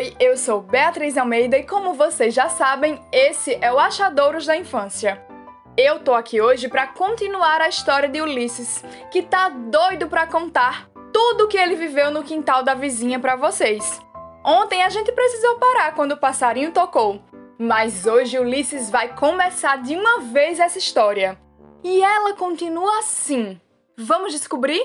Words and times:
Oi, 0.00 0.16
eu 0.18 0.34
sou 0.34 0.62
Beatriz 0.62 1.18
Almeida 1.18 1.58
e 1.58 1.62
como 1.62 1.92
vocês 1.92 2.32
já 2.32 2.48
sabem, 2.48 2.98
esse 3.12 3.58
é 3.60 3.70
o 3.70 3.78
Achadouros 3.78 4.46
da 4.46 4.56
Infância. 4.56 5.22
Eu 5.76 5.98
tô 5.98 6.14
aqui 6.14 6.40
hoje 6.40 6.68
para 6.68 6.86
continuar 6.86 7.60
a 7.60 7.68
história 7.68 8.08
de 8.08 8.18
Ulisses, 8.18 8.82
que 9.10 9.20
tá 9.20 9.50
doido 9.50 10.08
para 10.08 10.26
contar 10.26 10.88
tudo 11.12 11.44
o 11.44 11.48
que 11.48 11.58
ele 11.58 11.74
viveu 11.74 12.10
no 12.10 12.22
quintal 12.22 12.62
da 12.62 12.72
vizinha 12.72 13.20
para 13.20 13.36
vocês. 13.36 14.00
Ontem 14.42 14.82
a 14.82 14.88
gente 14.88 15.12
precisou 15.12 15.58
parar 15.58 15.94
quando 15.94 16.12
o 16.12 16.16
passarinho 16.16 16.72
tocou, 16.72 17.22
mas 17.58 18.06
hoje 18.06 18.38
Ulisses 18.38 18.88
vai 18.88 19.14
começar 19.14 19.82
de 19.82 19.94
uma 19.94 20.20
vez 20.20 20.58
essa 20.58 20.78
história. 20.78 21.38
E 21.84 22.02
ela 22.02 22.32
continua 22.32 23.00
assim. 23.00 23.60
Vamos 23.98 24.32
descobrir? 24.32 24.80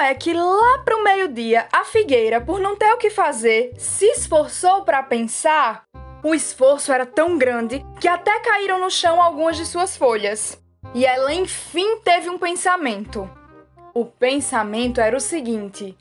É 0.00 0.14
que 0.14 0.32
lá 0.32 0.78
pro 0.84 1.02
meio-dia 1.02 1.66
a 1.72 1.84
figueira, 1.84 2.40
por 2.40 2.60
não 2.60 2.76
ter 2.76 2.90
o 2.92 2.96
que 2.96 3.10
fazer, 3.10 3.74
se 3.76 4.06
esforçou 4.06 4.82
para 4.82 5.02
pensar? 5.02 5.84
O 6.22 6.34
esforço 6.34 6.92
era 6.92 7.04
tão 7.04 7.36
grande 7.36 7.84
que 8.00 8.08
até 8.08 8.38
caíram 8.40 8.78
no 8.78 8.90
chão 8.90 9.20
algumas 9.20 9.56
de 9.56 9.66
suas 9.66 9.96
folhas. 9.96 10.58
E 10.94 11.04
ela 11.04 11.34
enfim 11.34 11.98
teve 11.98 12.30
um 12.30 12.38
pensamento. 12.38 13.28
O 13.92 14.06
pensamento 14.06 15.00
era 15.00 15.16
o 15.16 15.20
seguinte: 15.20 15.96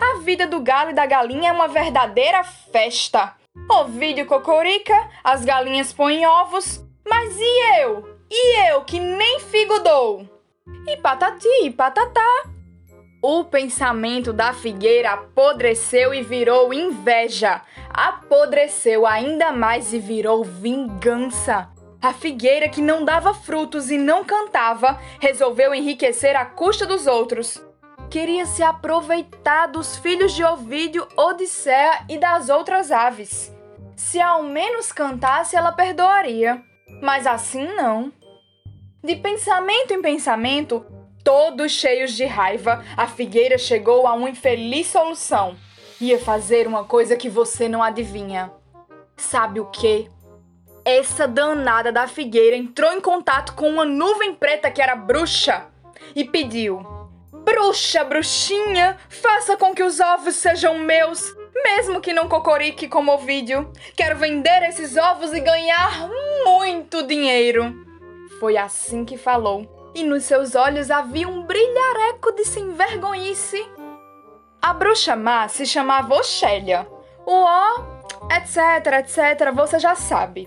a 0.00 0.18
vida 0.20 0.46
do 0.46 0.60
galo 0.60 0.90
e 0.90 0.94
da 0.94 1.06
galinha 1.06 1.50
é 1.50 1.52
uma 1.52 1.68
verdadeira 1.68 2.42
festa. 2.42 3.34
Ovídio 3.70 4.26
cocorica, 4.26 5.08
as 5.22 5.44
galinhas 5.44 5.92
põem 5.92 6.26
ovos, 6.26 6.84
mas 7.08 7.36
e 7.38 7.80
eu? 7.82 8.18
E 8.30 8.70
eu 8.70 8.82
que 8.82 8.98
nem 8.98 9.40
figo 9.40 9.78
dou? 9.80 10.26
E 10.86 10.96
patati 10.96 11.48
e 11.62 11.70
patatá, 11.70 12.55
o 13.28 13.42
pensamento 13.42 14.32
da 14.32 14.52
figueira 14.52 15.14
apodreceu 15.14 16.14
e 16.14 16.22
virou 16.22 16.72
inveja. 16.72 17.60
Apodreceu 17.90 19.04
ainda 19.04 19.50
mais 19.50 19.92
e 19.92 19.98
virou 19.98 20.44
vingança. 20.44 21.68
A 22.00 22.12
figueira 22.12 22.68
que 22.68 22.80
não 22.80 23.04
dava 23.04 23.34
frutos 23.34 23.90
e 23.90 23.98
não 23.98 24.22
cantava 24.22 25.00
resolveu 25.18 25.74
enriquecer 25.74 26.36
à 26.36 26.46
custa 26.46 26.86
dos 26.86 27.08
outros. 27.08 27.60
Queria 28.08 28.46
se 28.46 28.62
aproveitar 28.62 29.66
dos 29.66 29.96
filhos 29.96 30.32
de 30.32 30.44
Ovídio, 30.44 31.08
Odisseia 31.16 32.04
e 32.08 32.16
das 32.18 32.48
outras 32.48 32.92
aves. 32.92 33.52
Se 33.96 34.20
ao 34.20 34.44
menos 34.44 34.92
cantasse, 34.92 35.56
ela 35.56 35.72
perdoaria. 35.72 36.62
Mas 37.02 37.26
assim 37.26 37.66
não. 37.74 38.12
De 39.02 39.16
pensamento 39.16 39.92
em 39.92 40.00
pensamento, 40.00 40.86
Todos 41.26 41.72
cheios 41.72 42.12
de 42.12 42.24
raiva, 42.24 42.84
a 42.96 43.08
figueira 43.08 43.58
chegou 43.58 44.06
a 44.06 44.12
uma 44.12 44.30
infeliz 44.30 44.86
solução. 44.86 45.56
Ia 46.00 46.20
fazer 46.20 46.68
uma 46.68 46.84
coisa 46.84 47.16
que 47.16 47.28
você 47.28 47.68
não 47.68 47.82
adivinha. 47.82 48.52
Sabe 49.16 49.58
o 49.58 49.66
que? 49.66 50.08
Essa 50.84 51.26
danada 51.26 51.90
da 51.90 52.06
figueira 52.06 52.54
entrou 52.54 52.92
em 52.92 53.00
contato 53.00 53.54
com 53.54 53.68
uma 53.68 53.84
nuvem 53.84 54.36
preta 54.36 54.70
que 54.70 54.80
era 54.80 54.94
bruxa 54.94 55.66
e 56.14 56.24
pediu: 56.24 56.86
Bruxa, 57.32 58.04
bruxinha, 58.04 58.96
faça 59.08 59.56
com 59.56 59.74
que 59.74 59.82
os 59.82 59.98
ovos 59.98 60.36
sejam 60.36 60.78
meus, 60.78 61.34
mesmo 61.64 62.00
que 62.00 62.12
não 62.12 62.28
cocorique 62.28 62.86
como 62.86 63.12
o 63.12 63.18
vídeo. 63.18 63.68
Quero 63.96 64.16
vender 64.16 64.62
esses 64.62 64.96
ovos 64.96 65.32
e 65.32 65.40
ganhar 65.40 66.08
muito 66.44 67.04
dinheiro. 67.04 67.84
Foi 68.38 68.56
assim 68.56 69.04
que 69.04 69.18
falou 69.18 69.75
e 69.96 70.04
nos 70.04 70.24
seus 70.24 70.54
olhos 70.54 70.90
havia 70.90 71.26
um 71.26 71.42
brilhareco 71.42 72.30
de 72.32 72.44
sem 72.44 72.74
vergonhice. 72.74 73.66
A 74.60 74.74
bruxa 74.74 75.16
má 75.16 75.48
se 75.48 75.64
chamava 75.64 76.14
Oxélia. 76.16 76.86
O 77.24 77.32
ó, 77.32 77.82
etc, 78.30 78.92
etc, 78.98 79.54
você 79.54 79.78
já 79.78 79.94
sabe. 79.94 80.46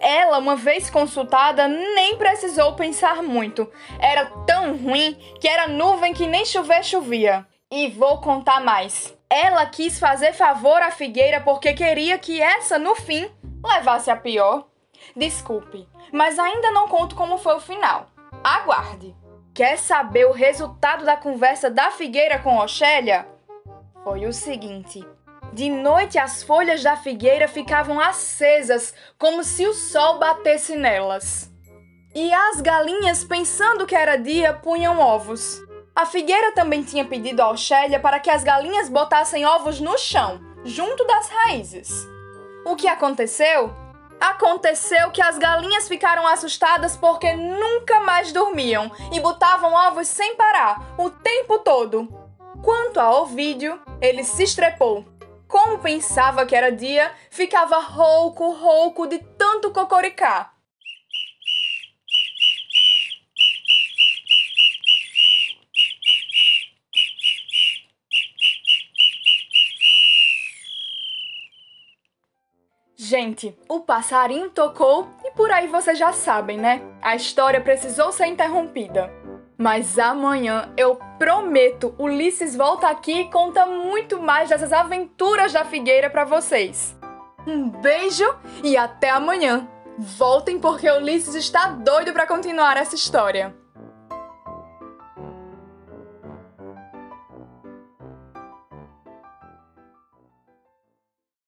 Ela, 0.00 0.38
uma 0.38 0.56
vez 0.56 0.90
consultada, 0.90 1.68
nem 1.68 2.16
precisou 2.16 2.74
pensar 2.74 3.22
muito. 3.22 3.70
Era 4.00 4.26
tão 4.44 4.76
ruim 4.76 5.14
que 5.40 5.46
era 5.46 5.68
nuvem 5.68 6.12
que 6.12 6.26
nem 6.26 6.44
chover 6.44 6.84
chovia. 6.84 7.46
E 7.70 7.88
vou 7.90 8.20
contar 8.20 8.60
mais. 8.60 9.16
Ela 9.30 9.64
quis 9.66 10.00
fazer 10.00 10.32
favor 10.32 10.82
à 10.82 10.90
figueira 10.90 11.40
porque 11.40 11.72
queria 11.72 12.18
que 12.18 12.42
essa, 12.42 12.80
no 12.80 12.96
fim, 12.96 13.30
levasse 13.64 14.10
a 14.10 14.16
pior. 14.16 14.66
Desculpe, 15.14 15.88
mas 16.12 16.36
ainda 16.36 16.72
não 16.72 16.88
conto 16.88 17.14
como 17.14 17.38
foi 17.38 17.54
o 17.54 17.60
final. 17.60 18.17
Aguarde! 18.42 19.14
Quer 19.52 19.76
saber 19.76 20.26
o 20.26 20.32
resultado 20.32 21.04
da 21.04 21.16
conversa 21.16 21.68
da 21.68 21.90
figueira 21.90 22.38
com 22.38 22.58
Oxélia? 22.58 23.26
Foi 24.04 24.26
o 24.26 24.32
seguinte: 24.32 25.04
de 25.52 25.68
noite 25.68 26.18
as 26.18 26.42
folhas 26.42 26.82
da 26.82 26.96
figueira 26.96 27.48
ficavam 27.48 27.98
acesas, 27.98 28.94
como 29.18 29.42
se 29.42 29.66
o 29.66 29.74
sol 29.74 30.18
batesse 30.18 30.76
nelas. 30.76 31.50
E 32.14 32.32
as 32.32 32.60
galinhas, 32.60 33.24
pensando 33.24 33.86
que 33.86 33.94
era 33.94 34.16
dia, 34.16 34.54
punham 34.54 34.98
ovos. 34.98 35.60
A 35.94 36.06
figueira 36.06 36.52
também 36.52 36.82
tinha 36.82 37.04
pedido 37.04 37.40
a 37.40 37.50
Oxélia 37.50 37.98
para 37.98 38.20
que 38.20 38.30
as 38.30 38.44
galinhas 38.44 38.88
botassem 38.88 39.44
ovos 39.44 39.80
no 39.80 39.98
chão, 39.98 40.40
junto 40.64 41.04
das 41.04 41.28
raízes. 41.28 42.06
O 42.64 42.76
que 42.76 42.86
aconteceu? 42.86 43.87
Aconteceu 44.20 45.10
que 45.12 45.22
as 45.22 45.38
galinhas 45.38 45.86
ficaram 45.86 46.26
assustadas 46.26 46.96
porque 46.96 47.34
nunca 47.34 48.00
mais 48.00 48.32
dormiam 48.32 48.90
e 49.12 49.20
botavam 49.20 49.72
ovos 49.72 50.08
sem 50.08 50.34
parar, 50.34 50.94
o 50.98 51.08
tempo 51.08 51.58
todo. 51.60 52.08
Quanto 52.62 52.98
ao 52.98 53.22
Ovídio, 53.22 53.80
ele 54.00 54.24
se 54.24 54.42
estrepou. 54.42 55.04
Como 55.46 55.78
pensava 55.78 56.44
que 56.44 56.54
era 56.54 56.72
dia, 56.72 57.12
ficava 57.30 57.78
rouco, 57.78 58.50
rouco 58.52 59.06
de 59.06 59.18
tanto 59.18 59.70
cocoricar. 59.70 60.57
Gente, 73.00 73.56
o 73.68 73.78
passarinho 73.78 74.50
tocou 74.50 75.06
e 75.24 75.30
por 75.30 75.52
aí 75.52 75.68
vocês 75.68 75.96
já 75.96 76.12
sabem, 76.12 76.58
né? 76.58 76.82
A 77.00 77.14
história 77.14 77.60
precisou 77.60 78.10
ser 78.10 78.26
interrompida. 78.26 79.08
Mas 79.56 80.00
amanhã 80.00 80.74
eu 80.76 80.98
prometo, 81.16 81.94
Ulisses 81.96 82.56
volta 82.56 82.88
aqui 82.88 83.20
e 83.20 83.30
conta 83.30 83.66
muito 83.66 84.20
mais 84.20 84.48
dessas 84.48 84.72
aventuras 84.72 85.52
da 85.52 85.64
figueira 85.64 86.10
para 86.10 86.24
vocês. 86.24 86.98
Um 87.46 87.68
beijo 87.68 88.26
e 88.64 88.76
até 88.76 89.10
amanhã. 89.10 89.68
Voltem 89.96 90.58
porque 90.58 90.90
Ulisses 90.90 91.36
está 91.36 91.68
doido 91.68 92.12
para 92.12 92.26
continuar 92.26 92.76
essa 92.76 92.96
história. 92.96 93.54